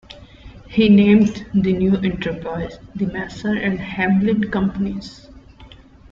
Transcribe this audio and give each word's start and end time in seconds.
He 0.67 0.89
named 0.89 1.45
the 1.53 1.73
new 1.73 1.95
enterprise 1.95 2.79
the 2.95 3.05
"Mason 3.05 3.55
and 3.55 3.79
Hamlin 3.79 4.49
Companies". 4.49 5.29